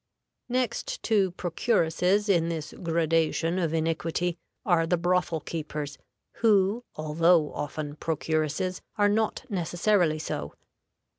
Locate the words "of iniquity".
3.59-4.39